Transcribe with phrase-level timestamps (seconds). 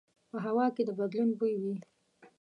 [0.31, 1.75] په هوا کې د بدلون بوی وي